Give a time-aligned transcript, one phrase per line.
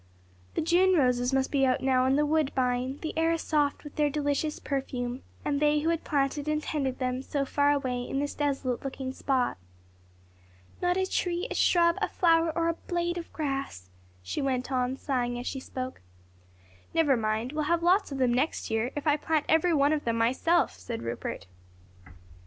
[0.55, 4.09] The June roses must be out now and the woodbine the air sweet with their
[4.09, 8.33] delicious perfume and they who had planted and tended them, so far away in this
[8.33, 9.59] desolate looking spot.
[10.81, 13.91] "Not a tree, a shrub, a flower or a blade of grass!"
[14.23, 16.01] she went on, sighing as she spoke.
[16.95, 20.73] "Never mind, we'll have lots of them next year, if I plant every one myself,"
[20.79, 21.45] said Rupert.